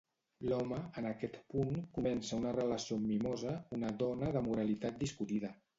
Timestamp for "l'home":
0.51-0.79